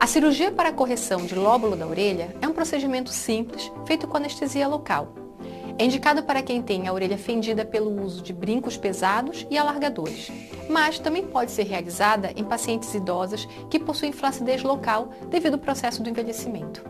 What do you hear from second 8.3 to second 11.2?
brincos pesados e alargadores, mas